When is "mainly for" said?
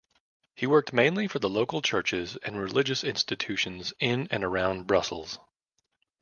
0.93-1.37